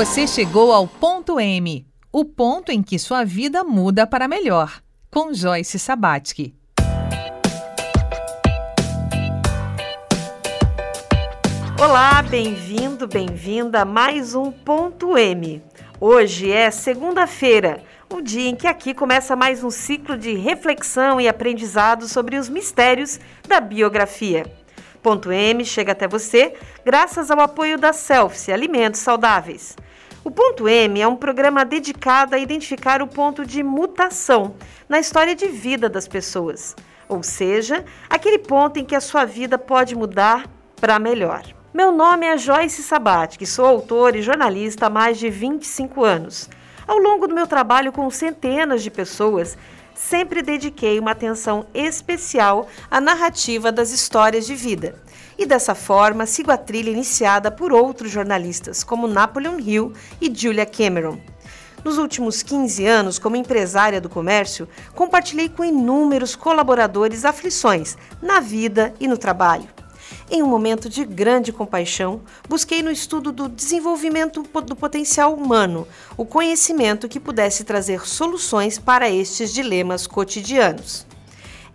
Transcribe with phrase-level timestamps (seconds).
[0.00, 4.80] Você chegou ao ponto M, o ponto em que sua vida muda para melhor,
[5.10, 6.54] com Joyce Sabatsky.
[11.78, 15.62] Olá, bem-vindo, bem-vinda a mais um ponto M.
[16.00, 21.28] Hoje é segunda-feira, um dia em que aqui começa mais um ciclo de reflexão e
[21.28, 24.50] aprendizado sobre os mistérios da biografia.
[25.02, 29.76] Ponto M chega até você graças ao apoio da Selfie Alimentos Saudáveis.
[30.22, 34.54] O Ponto M é um programa dedicado a identificar o ponto de mutação
[34.86, 36.76] na história de vida das pessoas,
[37.08, 40.46] ou seja, aquele ponto em que a sua vida pode mudar
[40.78, 41.42] para melhor.
[41.72, 46.50] Meu nome é Joyce Sabat, sou autora e jornalista há mais de 25 anos.
[46.86, 49.56] Ao longo do meu trabalho com centenas de pessoas,
[49.94, 54.96] sempre dediquei uma atenção especial à narrativa das histórias de vida.
[55.40, 60.66] E dessa forma, sigo a trilha iniciada por outros jornalistas, como Napoleon Hill e Julia
[60.66, 61.18] Cameron.
[61.82, 68.92] Nos últimos 15 anos, como empresária do comércio, compartilhei com inúmeros colaboradores aflições na vida
[69.00, 69.66] e no trabalho.
[70.30, 75.88] Em um momento de grande compaixão, busquei no estudo do desenvolvimento do potencial humano
[76.18, 81.08] o conhecimento que pudesse trazer soluções para estes dilemas cotidianos.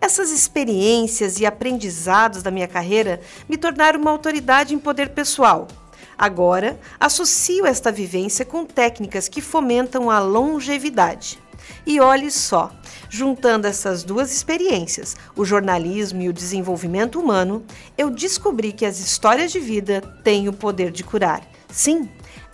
[0.06, 5.68] Essas experiências e aprendizados da minha carreira me tornaram uma autoridade em poder pessoal.
[6.16, 11.40] Agora, associo esta vivência com técnicas que fomentam a longevidade.
[11.88, 12.72] E olhe só,
[13.10, 17.66] juntando essas duas experiências, o jornalismo e o desenvolvimento humano,
[17.98, 21.42] eu descobri que as histórias de vida têm o poder de curar.
[21.68, 22.08] Sim,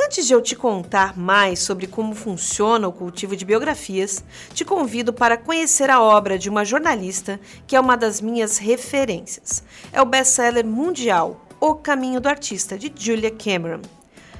[0.00, 5.12] Antes de eu te contar mais sobre como funciona o cultivo de biografias, te convido
[5.12, 9.62] para conhecer a obra de uma jornalista que é uma das minhas referências.
[9.92, 13.82] É o best-seller mundial O Caminho do Artista, de Julia Cameron.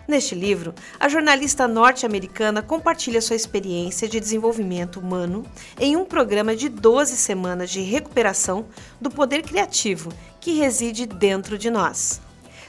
[0.06, 5.44] Neste livro, a jornalista norte-americana compartilha sua experiência de desenvolvimento humano
[5.78, 8.64] em um programa de 12 semanas de recuperação
[9.00, 10.10] do poder criativo
[10.40, 12.22] que reside dentro de nós.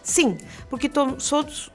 [0.10, 0.40] Sim,
[0.72, 0.90] porque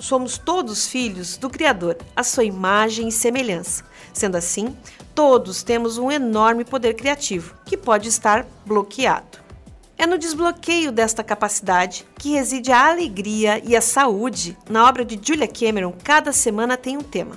[0.01, 3.85] somos todos filhos do Criador, a sua imagem e semelhança.
[4.13, 4.77] Sendo assim,
[5.15, 9.39] todos temos um enorme poder criativo que pode estar bloqueado.
[9.97, 14.59] É no desbloqueio desta capacidade que reside a alegria e a saúde.
[14.69, 17.37] Na obra de Julia Cameron, cada semana tem um tema.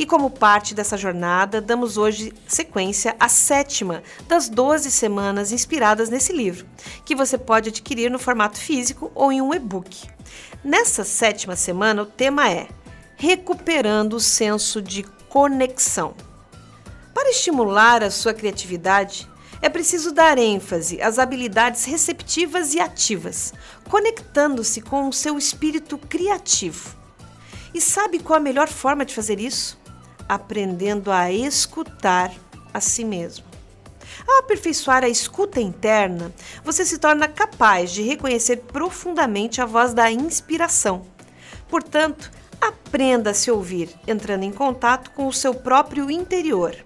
[0.00, 6.32] E como parte dessa jornada, damos hoje sequência à sétima das 12 semanas inspiradas nesse
[6.32, 6.66] livro,
[7.04, 10.08] que você pode adquirir no formato físico ou em um e-book.
[10.64, 12.66] Nessa sétima semana, o tema é
[13.14, 16.14] Recuperando o senso de conexão.
[17.12, 19.28] Para estimular a sua criatividade,
[19.60, 23.52] é preciso dar ênfase às habilidades receptivas e ativas,
[23.86, 26.96] conectando-se com o seu espírito criativo.
[27.74, 29.78] E sabe qual a melhor forma de fazer isso?
[30.30, 32.32] Aprendendo a escutar
[32.72, 33.44] a si mesmo.
[34.24, 36.32] Ao aperfeiçoar a escuta interna,
[36.62, 41.04] você se torna capaz de reconhecer profundamente a voz da inspiração.
[41.68, 42.30] Portanto,
[42.60, 46.76] aprenda a se ouvir, entrando em contato com o seu próprio interior.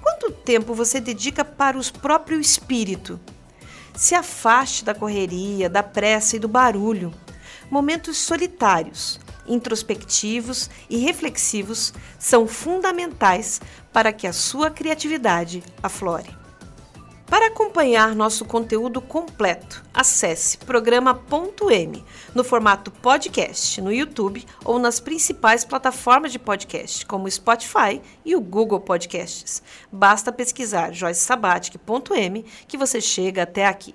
[0.00, 3.20] Quanto tempo você dedica para o próprio espírito?
[3.94, 7.12] Se afaste da correria, da pressa e do barulho.
[7.70, 13.60] Momentos solitários, introspectivos e reflexivos são fundamentais
[13.92, 16.42] para que a sua criatividade aflore.
[17.32, 22.04] Para acompanhar nosso conteúdo completo, acesse programa.m
[22.34, 28.36] no formato podcast no YouTube ou nas principais plataformas de podcast, como o Spotify e
[28.36, 29.62] o Google Podcasts.
[29.90, 33.94] Basta pesquisar joycesabatic.m que você chega até aqui.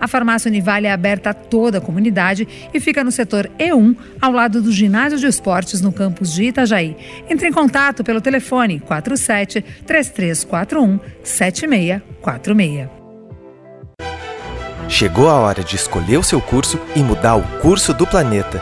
[0.00, 4.32] A farmácia Univale é aberta a toda a comunidade e fica no setor E1, ao
[4.32, 6.96] lado do ginásio de esportes no campus de Itajaí.
[7.28, 12.88] Entre em contato pelo telefone 47 3341 7646.
[14.88, 18.60] Chegou a hora de escolher o seu curso e mudar o curso do planeta.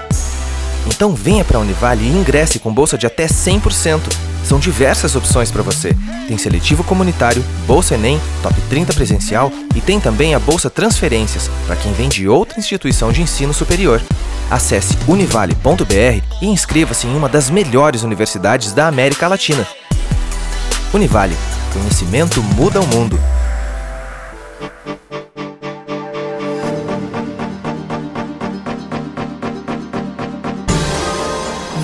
[0.88, 4.00] Então venha para a Univale e ingresse com bolsa de até 100%.
[4.44, 5.94] São diversas opções para você.
[6.26, 11.76] Tem seletivo comunitário, bolsa Enem, top 30 presencial e tem também a bolsa Transferências para
[11.76, 14.02] quem vem de outra instituição de ensino superior.
[14.50, 19.66] Acesse univale.br e inscreva-se em uma das melhores universidades da América Latina.
[20.92, 21.36] Univale.
[21.72, 23.20] Conhecimento muda o mundo.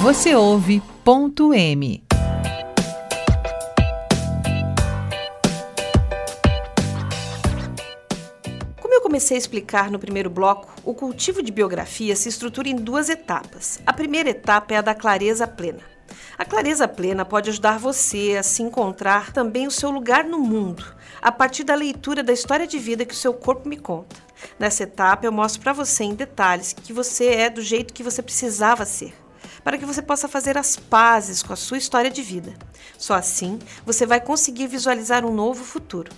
[0.05, 2.05] Você ouve ponto M.
[9.01, 13.81] comecei a explicar no primeiro bloco, o cultivo de biografia se estrutura em duas etapas.
[13.87, 15.81] A primeira etapa é a da clareza plena.
[16.37, 20.85] A clareza plena pode ajudar você a se encontrar também o seu lugar no mundo,
[21.23, 24.17] a partir da leitura da história de vida que o seu corpo me conta.
[24.59, 28.21] Nessa etapa, eu mostro para você em detalhes que você é do jeito que você
[28.21, 29.24] precisava ser
[29.65, 32.53] para que você possa fazer as pazes com a sua história de vida.
[32.99, 36.13] Só assim você vai conseguir visualizar um novo futuro.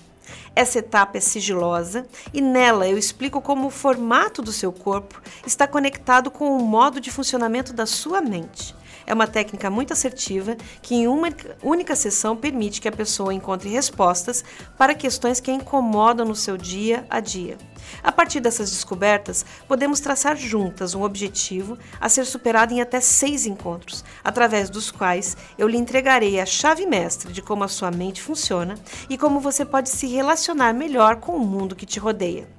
[0.55, 5.67] Essa etapa é sigilosa e nela eu explico como o formato do seu corpo está
[5.67, 8.75] conectado com o modo de funcionamento da sua mente.
[9.07, 11.29] É uma técnica muito assertiva que, em uma
[11.63, 14.45] única sessão, permite que a pessoa encontre respostas
[14.77, 17.57] para questões que a incomodam no seu dia a dia.
[18.03, 23.47] A partir dessas descobertas, podemos traçar juntas um objetivo a ser superado em até seis
[23.47, 28.21] encontros, através dos quais eu lhe entregarei a chave mestra de como a sua mente
[28.21, 28.75] funciona
[29.09, 32.56] e como você pode se relacionar melhor com o mundo que te rodeia.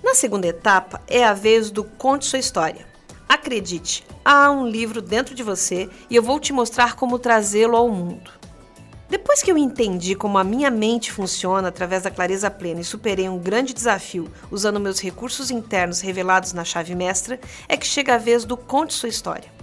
[0.02, 2.86] Na segunda etapa é a vez do Conte Sua História.
[3.28, 7.90] Acredite, há um livro dentro de você e eu vou te mostrar como trazê-lo ao
[7.90, 8.35] mundo.
[9.08, 13.28] Depois que eu entendi como a minha mente funciona através da clareza plena e superei
[13.28, 17.38] um grande desafio usando meus recursos internos revelados na chave mestra,
[17.68, 19.54] é que chega a vez do conte sua história.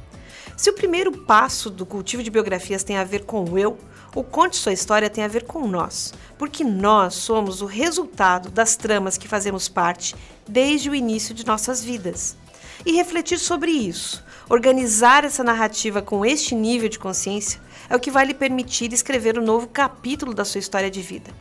[0.55, 3.77] Se o primeiro passo do cultivo de biografias tem a ver com o eu,
[4.15, 8.77] o conte sua história tem a ver com nós, porque nós somos o resultado das
[8.77, 10.15] tramas que fazemos parte
[10.47, 12.37] desde o início de nossas vidas.
[12.85, 18.11] E refletir sobre isso, organizar essa narrativa com este nível de consciência, é o que
[18.11, 21.31] vai lhe permitir escrever um novo capítulo da sua história de vida.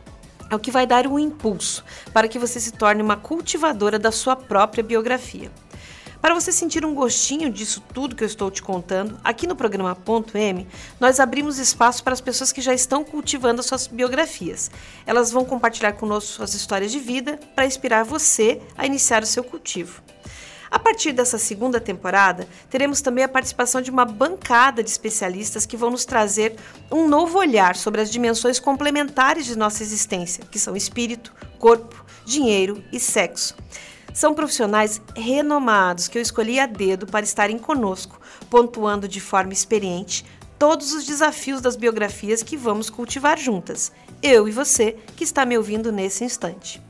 [0.49, 1.83] É o que vai dar um impulso
[2.13, 5.51] para que você se torne uma cultivadora da sua própria biografia.
[6.23, 9.93] Para você sentir um gostinho disso tudo que eu estou te contando, aqui no programa
[9.93, 10.65] Ponto M,
[10.97, 14.71] nós abrimos espaço para as pessoas que já estão cultivando as suas biografias.
[15.05, 19.43] Elas vão compartilhar conosco suas histórias de vida para inspirar você a iniciar o seu
[19.43, 20.01] cultivo.
[20.73, 25.77] A partir dessa segunda temporada, teremos também a participação de uma bancada de especialistas que
[25.77, 26.55] vão nos trazer
[26.91, 32.83] um novo olhar sobre as dimensões complementares de nossa existência, que são espírito, corpo, dinheiro
[32.91, 33.55] e sexo.
[34.15, 40.25] São profissionais renomados que eu escolhi a dedo para estarem conosco, pontuando de forma experiente
[40.57, 43.91] todos os desafios das biografias que vamos cultivar juntas,
[44.23, 46.81] eu e você que está me ouvindo nesse instante.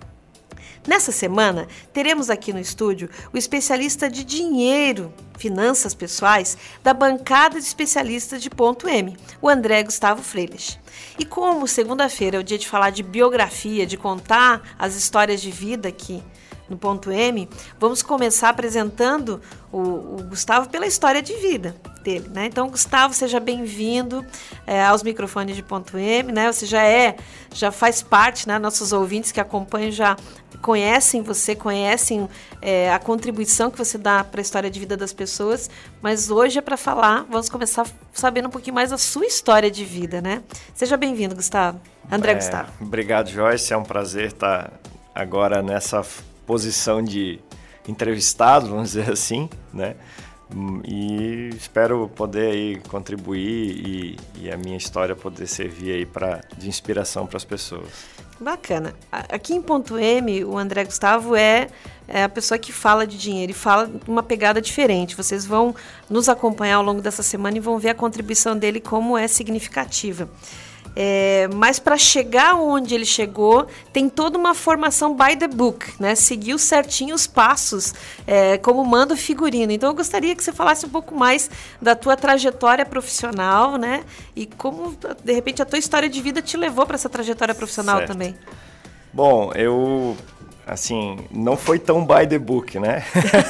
[0.86, 7.66] Nessa semana, teremos aqui no estúdio o especialista de dinheiro, finanças pessoais, da bancada de
[7.66, 10.78] especialistas de ponto M, o André Gustavo Freitas.
[11.18, 15.52] E como segunda-feira é o dia de falar de biografia, de contar as histórias de
[15.52, 16.22] vida aqui
[16.70, 17.48] no ponto M,
[17.80, 21.76] vamos começar apresentando o, o Gustavo pela história de vida.
[22.04, 22.46] dele, né?
[22.46, 24.26] Então, Gustavo, seja bem-vindo
[24.66, 26.52] é, aos microfones de ponto M, né?
[26.52, 27.16] Você já é,
[27.54, 28.60] já faz parte, né?
[28.60, 30.16] Nossos ouvintes que acompanham já
[30.64, 32.28] conhecem você, conhecem
[32.62, 35.70] é, a contribuição que você dá para a história de vida das pessoas,
[36.02, 39.84] mas hoje é para falar, vamos começar sabendo um pouquinho mais da sua história de
[39.84, 40.42] vida, né?
[40.74, 41.82] Seja bem-vindo, Gustavo.
[42.10, 42.72] André é, Gustavo.
[42.80, 43.74] Obrigado, Joyce.
[43.74, 44.72] É um prazer estar
[45.14, 46.02] agora nessa
[46.48, 47.42] posição de
[47.86, 49.98] entrevistado, vamos dizer assim, né?
[50.86, 56.70] E espero poder aí contribuir e, e a minha história poder servir aí para de
[56.70, 57.90] inspiração para as pessoas.
[58.44, 58.94] Bacana.
[59.12, 61.70] Aqui em Ponto M, o André Gustavo é,
[62.08, 65.16] é a pessoa que fala de dinheiro e fala uma pegada diferente.
[65.16, 65.74] Vocês vão
[66.10, 70.30] nos acompanhar ao longo dessa semana e vão ver a contribuição dele como é significativa.
[70.96, 76.14] É, mas para chegar onde ele chegou, tem toda uma formação by the book, né?
[76.14, 77.94] Seguiu certinho os passos,
[78.28, 79.72] é, como manda o figurino.
[79.72, 81.50] Então eu gostaria que você falasse um pouco mais
[81.82, 84.04] da tua trajetória profissional, né?
[84.36, 87.98] E como, de repente, a tua história de vida te levou para essa trajetória profissional
[87.98, 88.12] certo.
[88.12, 88.36] também.
[89.12, 90.16] Bom, eu
[90.66, 93.04] assim, não foi tão by the book, né?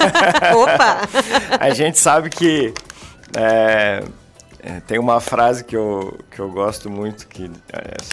[0.55, 1.01] Opa!
[1.59, 2.73] a gente sabe que
[3.35, 4.03] é,
[4.65, 7.51] é, tem uma frase que eu, que eu gosto muito, que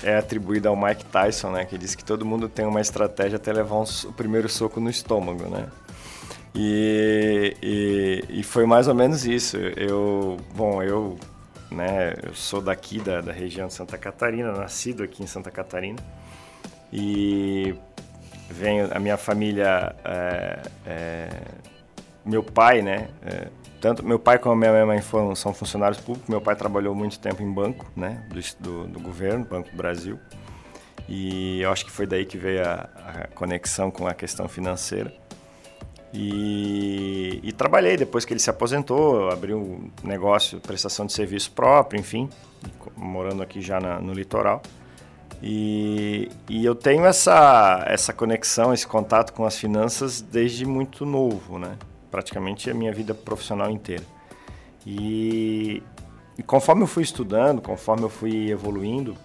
[0.05, 1.65] é, é atribuída ao Mike Tyson, né?
[1.65, 4.91] Que diz que todo mundo tem uma estratégia até levar um, o primeiro soco no
[4.91, 5.69] estômago, né?
[6.53, 9.57] E, e, e, foi mais ou menos isso.
[9.57, 11.17] Eu, bom, eu,
[11.71, 16.01] né, eu sou daqui da, da região de Santa Catarina, nascido aqui em Santa Catarina.
[16.93, 17.73] E
[18.51, 21.29] venho, a minha família, é, é,
[22.25, 23.47] meu pai, né, é,
[23.81, 26.29] tanto meu pai como minha mãe foram, são funcionários públicos.
[26.29, 30.19] Meu pai trabalhou muito tempo em banco, né, do, do, do governo, Banco do Brasil.
[31.09, 35.13] E eu acho que foi daí que veio a, a conexão com a questão financeira.
[36.13, 42.01] E, e, trabalhei depois que ele se aposentou, abri um negócio, prestação de serviço próprio,
[42.01, 42.29] enfim,
[42.97, 44.61] morando aqui já na, no litoral.
[45.43, 51.59] E, e, eu tenho essa, essa conexão, esse contato com as finanças desde muito novo,
[51.59, 51.77] né?
[52.11, 54.05] Praticamente a minha vida profissional inteira.
[54.87, 55.83] E,
[56.39, 59.17] e conforme eu fui estudando, conforme eu fui evoluindo,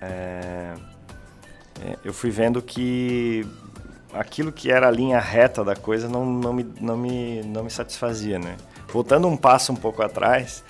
[0.00, 0.74] é,
[1.82, 3.46] é, eu fui vendo que
[4.12, 7.70] aquilo que era a linha reta da coisa não, não, me, não, me, não me
[7.70, 8.56] satisfazia, né?
[8.88, 10.64] Voltando um passo um pouco atrás,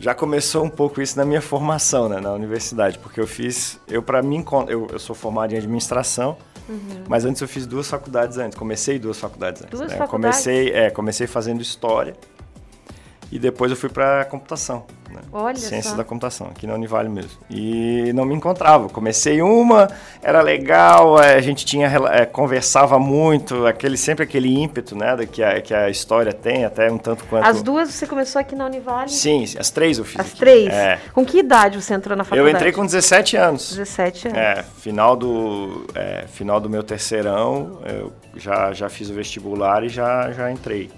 [0.00, 4.02] já começou um pouco isso na minha formação, né, na universidade, porque eu fiz, eu
[4.02, 6.36] para mim, eu, eu sou formado em administração,
[6.68, 7.04] Uhum.
[7.08, 9.78] Mas antes eu fiz duas faculdades antes, comecei duas faculdades antes.
[9.78, 9.98] Duas né?
[9.98, 10.44] faculdades?
[10.44, 12.14] Comecei, é, comecei fazendo história
[13.30, 15.20] e depois eu fui para computação, né?
[15.32, 15.96] Olha Ciências só.
[15.96, 17.30] da computação, aqui na Univale mesmo.
[17.50, 18.88] E não me encontrava.
[18.88, 19.88] Comecei uma,
[20.22, 25.42] era legal, é, a gente tinha é, conversava muito, aquele sempre aquele ímpeto, né, que
[25.42, 27.46] a, que a história tem, até um tanto quanto.
[27.46, 29.10] As duas você começou aqui na Univale?
[29.10, 30.20] Sim, as três eu fiz.
[30.20, 30.38] As aqui.
[30.38, 30.68] três.
[30.72, 30.98] É.
[31.12, 32.48] Com que idade você entrou na faculdade?
[32.48, 33.70] Eu entrei com 17 anos.
[33.70, 34.38] 17 anos.
[34.38, 39.88] É, final do é, final do meu terceirão, eu já já fiz o vestibular e
[39.88, 40.90] já já entrei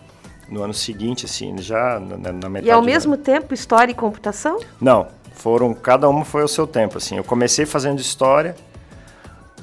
[0.51, 2.67] no ano seguinte, assim, já na, na metade.
[2.67, 4.59] E ao mesmo tempo história e computação?
[4.81, 7.17] Não, foram cada uma foi o seu tempo, assim.
[7.17, 8.57] Eu comecei fazendo história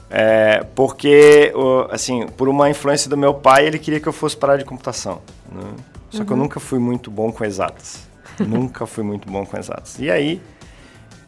[0.09, 1.53] é, porque,
[1.91, 5.21] assim, por uma influência do meu pai, ele queria que eu fosse para de computação.
[5.51, 5.61] Né?
[6.09, 6.25] Só uhum.
[6.25, 6.43] que eu uhum.
[6.43, 8.07] nunca fui muito bom com exatas.
[8.39, 9.99] nunca fui muito bom com exatas.
[9.99, 10.41] E aí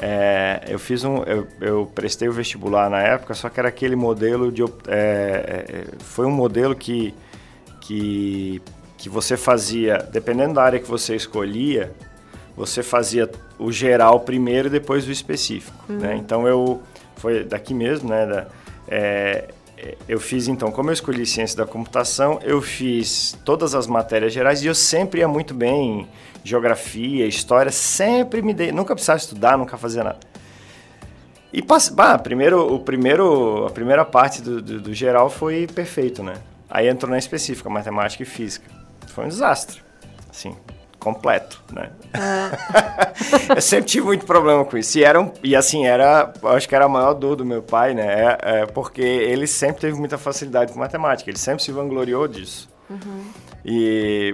[0.02, 3.98] é, eu fiz um, eu, eu, prestei o vestibular na época, só que era aquele
[3.98, 7.14] modelo de, é, é, foi um modelo que
[7.82, 8.62] que
[9.00, 11.94] que você fazia, dependendo da área que você escolhia,
[12.56, 15.96] você fazia o geral primeiro e depois o específico, né?
[15.96, 16.02] uhum.
[16.02, 16.16] né?
[16.18, 16.82] Então eu
[17.16, 18.26] foi daqui mesmo, né?
[18.26, 18.48] Da,
[18.90, 19.48] é,
[20.06, 24.62] eu fiz então, como eu escolhi ciência da computação, eu fiz todas as matérias gerais
[24.62, 26.08] e eu sempre ia muito bem em
[26.44, 30.20] geografia, história, sempre me dei, nunca precisava estudar, nunca fazia nada.
[31.54, 31.64] E
[31.94, 36.34] bah, primeiro, o primeiro, a primeira parte do, do, do geral foi perfeito, né?
[36.70, 38.79] Aí entrou na específica, matemática e física
[39.12, 39.82] foi um desastre.
[40.30, 40.56] Assim,
[41.00, 41.90] completo, né?
[42.14, 42.52] Ah.
[43.56, 45.00] eu sempre tive muito problema com isso.
[45.00, 47.94] E, era um, e assim, era, acho que era a maior dor do meu pai,
[47.94, 48.06] né?
[48.06, 52.70] É, é, porque ele sempre teve muita facilidade com matemática, ele sempre se vangloriou disso.
[52.90, 53.32] Uhum.
[53.66, 54.34] E,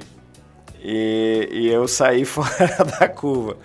[0.82, 3.58] e, e eu saí fora da curva.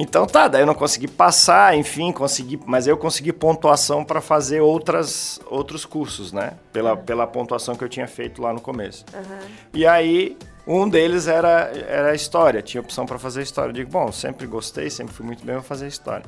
[0.00, 4.60] Então tá, daí eu não consegui passar, enfim, consegui, mas eu consegui pontuação para fazer
[4.60, 6.52] outras, outros cursos, né?
[6.72, 6.98] Pela, uhum.
[6.98, 9.04] pela pontuação que eu tinha feito lá no começo.
[9.12, 9.48] Uhum.
[9.74, 13.70] E aí, um deles era, era história, tinha opção para fazer história.
[13.70, 16.26] Eu digo, bom, sempre gostei, sempre fui muito bem, vou fazer história.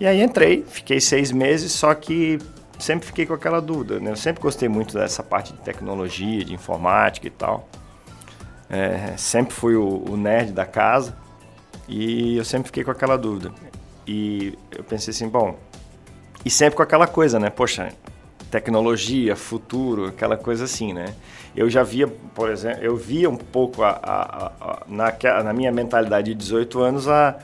[0.00, 2.38] E aí entrei, fiquei seis meses, só que
[2.78, 4.10] sempre fiquei com aquela dúvida, né?
[4.10, 7.68] Eu sempre gostei muito dessa parte de tecnologia, de informática e tal.
[8.70, 11.23] É, sempre fui o, o nerd da casa
[11.88, 13.52] e eu sempre fiquei com aquela dúvida.
[14.06, 15.58] E eu pensei assim, bom,
[16.44, 17.50] e sempre com aquela coisa, né?
[17.50, 17.92] Poxa,
[18.50, 21.14] tecnologia, futuro, aquela coisa assim, né?
[21.56, 25.72] Eu já via, por exemplo, eu via um pouco a, a, a, na, na minha
[25.72, 27.36] mentalidade de 18 anos a,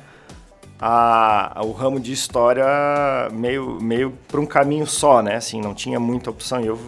[0.81, 2.65] a, o ramo de história
[3.33, 5.37] meio, meio para um caminho só, né?
[5.37, 6.61] Assim, não tinha muita opção.
[6.61, 6.79] E eu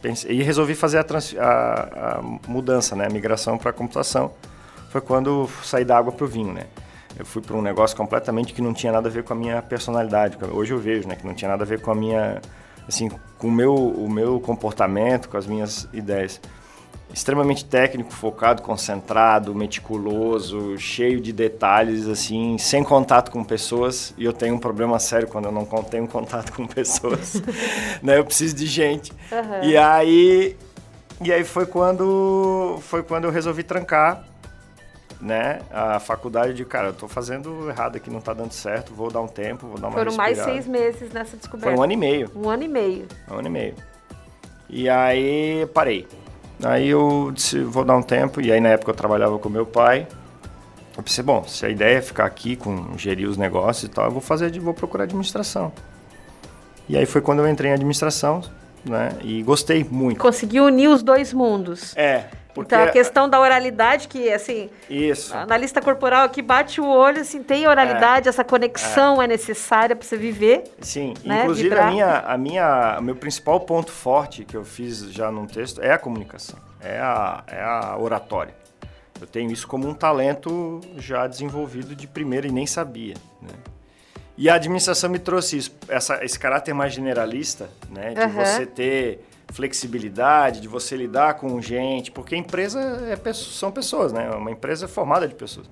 [0.00, 3.06] pensei, e resolvi fazer a, trans, a, a mudança, né?
[3.06, 4.32] A migração para computação.
[4.94, 6.66] Foi quando saí da água para o vinho, né?
[7.18, 9.60] Eu fui para um negócio completamente que não tinha nada a ver com a minha
[9.60, 10.38] personalidade.
[10.52, 11.16] Hoje eu vejo, né?
[11.16, 12.40] Que não tinha nada a ver com a minha
[12.86, 16.40] assim, com o meu, o meu comportamento, com as minhas ideias.
[17.12, 24.14] Extremamente técnico, focado, concentrado, meticuloso, cheio de detalhes, assim, sem contato com pessoas.
[24.16, 27.42] E eu tenho um problema sério quando eu não tenho contato com pessoas.
[28.00, 28.16] né?
[28.16, 29.10] Eu preciso de gente.
[29.32, 29.70] Uhum.
[29.70, 30.56] E aí,
[31.20, 34.32] e aí foi quando, foi quando eu resolvi trancar
[35.20, 39.10] né, a faculdade de, cara, eu tô fazendo errado aqui, não tá dando certo, vou
[39.10, 40.36] dar um tempo, vou dar uma Foram respirada.
[40.36, 41.70] mais seis meses nessa descoberta.
[41.70, 42.30] Foi um ano e meio.
[42.34, 43.06] Um ano e meio.
[43.30, 43.74] Um ano e meio.
[44.68, 46.06] E aí, parei.
[46.62, 49.66] Aí eu disse, vou dar um tempo, e aí na época eu trabalhava com meu
[49.66, 50.06] pai,
[50.96, 54.04] eu pensei, bom, se a ideia é ficar aqui com gerir os negócios e tal,
[54.04, 55.72] eu vou fazer, vou procurar administração.
[56.88, 58.42] E aí foi quando eu entrei em administração,
[58.84, 59.16] né?
[59.22, 60.20] E gostei muito.
[60.20, 61.96] Conseguiu unir os dois mundos.
[61.96, 62.26] É.
[62.54, 64.70] Porque então, a questão da oralidade, que, assim...
[64.88, 65.36] Isso.
[65.36, 69.96] Analista corporal aqui bate o olho, assim, tem oralidade, é, essa conexão é, é necessária
[69.96, 70.62] para você viver.
[70.80, 71.42] Sim, né?
[71.42, 75.46] inclusive a minha, a minha, o meu principal ponto forte que eu fiz já num
[75.46, 78.54] texto é a comunicação, é a, é a oratória.
[79.20, 83.54] Eu tenho isso como um talento já desenvolvido de primeira e nem sabia, né?
[84.36, 88.14] E a administração me trouxe isso, essa, esse caráter mais generalista, né?
[88.14, 88.28] De uhum.
[88.30, 94.30] você ter flexibilidade, de você lidar com gente, porque empresa é, são pessoas, né?
[94.30, 95.68] Uma empresa é formada de pessoas.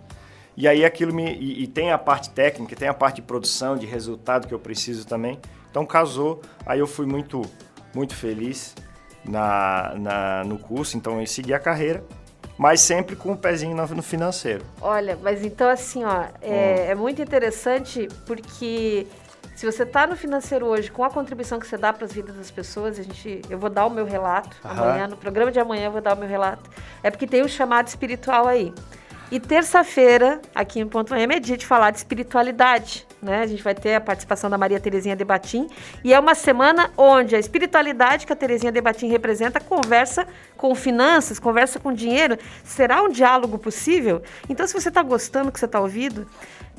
[0.56, 1.32] E aí aquilo me.
[1.34, 4.58] E, e, tem a parte técnica, tem a parte de produção, de resultado que eu
[4.58, 5.38] preciso também.
[5.70, 7.42] Então casou, aí eu fui muito,
[7.94, 8.74] muito feliz
[9.24, 12.04] na, na, no curso, então eu segui a carreira,
[12.58, 14.64] mas sempre com o um pezinho no, no, financeiro.
[14.80, 16.90] Olha, mas então assim, ó, é, hum.
[16.90, 19.06] é muito interessante porque
[19.54, 22.34] se você está no financeiro hoje, com a contribuição que você dá para as vidas
[22.34, 24.70] das pessoas, a gente, eu vou dar o meu relato uhum.
[24.70, 26.70] amanhã, no programa de amanhã eu vou dar o meu relato.
[27.02, 28.72] É porque tem o um chamado espiritual aí.
[29.32, 33.06] E terça-feira, aqui em Ponto M, é dia de falar de espiritualidade.
[33.22, 33.40] Né?
[33.40, 35.68] A gente vai ter a participação da Maria Terezinha Debatim.
[36.04, 41.38] E é uma semana onde a espiritualidade que a Terezinha Debatim representa conversa com finanças,
[41.38, 42.36] conversa com dinheiro.
[42.62, 44.22] Será um diálogo possível?
[44.50, 46.26] Então, se você está gostando do que você está ouvindo,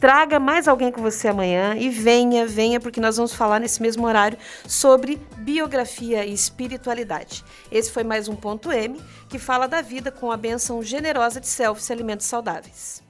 [0.03, 4.05] Traga mais alguém com você amanhã e venha, venha, porque nós vamos falar nesse mesmo
[4.05, 4.37] horário
[4.67, 7.41] sobre biografia e espiritualidade.
[7.71, 11.47] Esse foi mais um ponto M que fala da vida com a benção generosa de
[11.47, 13.01] selfies e alimentos saudáveis.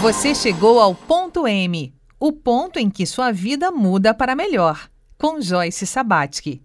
[0.00, 5.38] Você chegou ao ponto M, o ponto em que sua vida muda para melhor, com
[5.38, 6.62] Joyce Sabatsky.